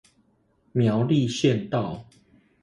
[0.71, 2.07] 苗栗縣道